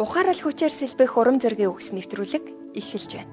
[0.00, 3.32] ухаарал хүчээр сэлбэх урам зоригийн үгс нэвтрүүлэг эхэлж байна.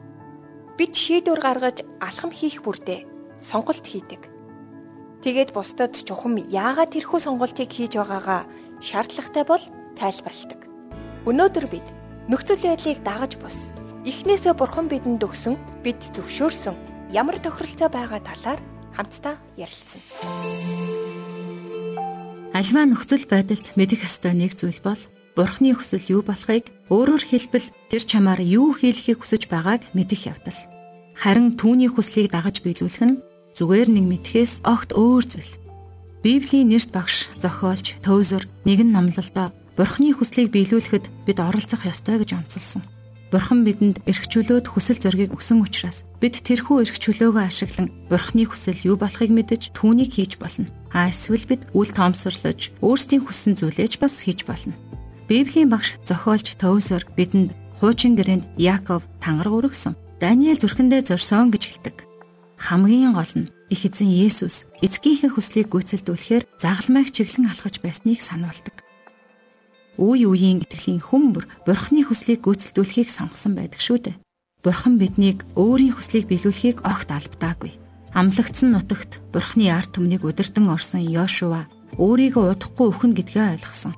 [0.76, 3.08] Бид шийдвэр гаргаж алхам хийх бүрдээ
[3.40, 4.28] сонголт хийдэг.
[5.24, 8.52] Тэгээд бусдад чухам яагаад тэрхүү сонголтыг хийж байгаагаа
[8.84, 9.64] шаардлагатай бол
[9.96, 10.60] тайлбарладаг.
[11.24, 11.88] Өнөөдөр бид
[12.28, 13.72] нөхцөл байдлыг дагаж бус
[14.04, 15.56] эхнээсээ бурхан бидэнд өгсөн
[15.88, 16.76] бид зөвшөөрсөн
[17.16, 18.60] ямар тохиролцоо байгаа талаар
[18.92, 20.04] хамтдаа ярилцсан.
[22.52, 25.00] Альва нөхцөл байдалд мэдэх ёстой нэг зүйл бол
[25.38, 30.58] бурхны хүсэл юу болохыг өөрөөр хэлбэл тэр чамаар юу хийлэхийг хүсэж байгааг мэдэх явдал.
[31.14, 33.22] Харин түүний хүслийг дагаж биелүүлэх нь
[33.54, 35.54] зүгээр нэг мэдхээс огт өөр зүйл.
[36.26, 42.82] Библийн нэрт багш зохиолч Төвзөр нэгэн номлолдоо бурхны хүслийг биелүүлэхэд бид оролцох ёстой гэж онцолсон.
[43.30, 49.36] Бурхан бидэнд эрхчлөөд хүсэл зориг өгсөн учраас бид тэрхүү эрхчлөөгөө ашиглан Бурханы хүсэл юу болохыг
[49.36, 50.72] мэдэж түүнийг хийж болно.
[50.96, 54.80] А эсвэл бид үл тоомсорлож өөрсдийн хүссэн зүйлээж бас хийж болно.
[55.28, 60.00] Библийн багш зохиолч Төвсөр бидэнд хуучин гэрээнд Яаков тангараг өргөсөн.
[60.24, 62.08] Даниэл зүрхэндээ зорсон гэж хэлдэг.
[62.58, 68.88] Хамгийн гол нь их эзэн Есүс эцгийнхээ хүслийг гүйцэлдүүлэхээр загалмайг чиглэн алхаж байсныг сануулдаг
[69.98, 74.20] үе үеийн итгэлийн хүмүүр бурхны хүслийг гүйцэлдүүлэхийг сонгосон байдаг шүү дээ.
[74.62, 77.74] Бурхан биднийг өөрийн хүслийг биелүүлэхийг огт албадаагүй.
[78.14, 81.66] Амлагдсан нутагт бурхны арт түмнийг удирдан орсон Йошуа
[81.98, 83.94] өөрийгөө удахгүй өхнө гэдгээ ойлгосон.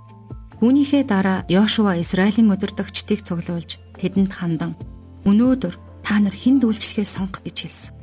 [0.60, 4.76] Үүнийхээ дараа Йошуа Израилийн удирдагчдыг цуглуулж тэдэнд хандан
[5.24, 7.94] "Өнөөдөр та нар хэн дүүлчлэхээ сонгох" гэж хэлсэн.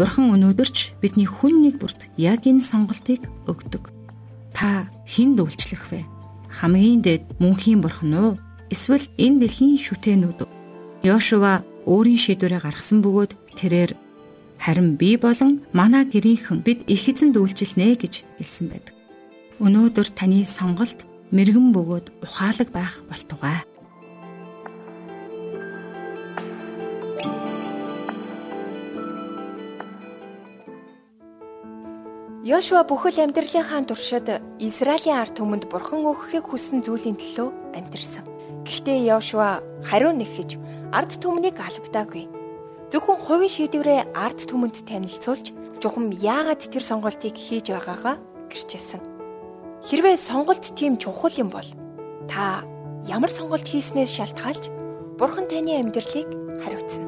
[0.00, 3.92] Бурхан өнөөдөр ч бидний хүн нэг бүрт яг энэ сонголтыг өгдөг.
[4.56, 6.08] Та хэн дүүлчлэх вэ?
[6.56, 8.32] хамгийн дээд мөнхийн бурхан уу?
[8.72, 10.50] Эсвэл энэ дэлхийн шүтэнүүд үү?
[11.04, 13.92] Йошуа өөрийн шийдвэрээ гаргасан бөгөөд тэрээр
[14.56, 18.94] харин би болон манай гэрийнхэн бид их эзэн дүүлжилнэ гэж хэлсэн байдаг.
[19.60, 23.66] Өнөөдөр таны сонголт мэрэгэн бөгөөд ухаалаг байх болтугай.
[32.46, 38.22] Йошуа бүхэл амьдралынхаа туршид Израилийн ард түмэнд бурхан өгөхийг хүссэн зүйлийн төлөө амьдэрсэн.
[38.62, 40.54] Гэхдээ Йошуа хариу нэгхэж
[40.94, 42.30] ард түмнийг албадаагүй.
[42.94, 45.50] Зөвхөн хувийн шийдвэрээ ард түмэнд танилцуулж,
[45.82, 48.14] жухам яагаад тэр сонголтыг хийж байгаагаа
[48.46, 49.15] гэрчилсэн.
[49.86, 51.66] Хэрвээ сонголт тийм чухал юм бол
[52.26, 52.66] та
[53.06, 54.66] ямар сонголт хийснээс шалтгаалж
[55.14, 56.26] бурхан таны амьдралыг
[56.58, 57.06] хариуцна.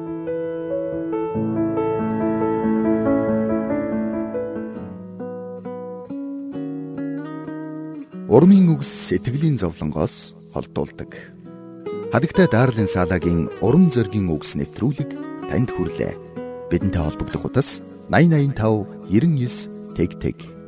[8.31, 11.35] Урмын үгс сэтгэлийн зовлонгоос холдуулдаг.
[12.15, 16.15] Хадагтай Дарлин Салагийн урам зоригийн үгс нэвтрүүлэг танд хүрлээ.
[16.71, 20.58] Бидэнтэй холбогдох утас 8085 99 тэг тэг